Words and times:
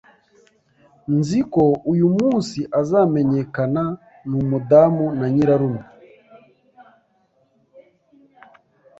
Nzi 1.17 1.39
ko 1.53 1.65
uyu 1.91 2.07
munsi 2.17 2.59
azamenyekana 2.79 3.83
numudamu 4.29 5.05
na 5.19 5.25
nyirarume 5.33 5.83